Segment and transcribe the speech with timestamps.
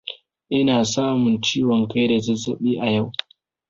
[0.57, 3.09] Ina samun ciwon kai da zazzaɓi a yau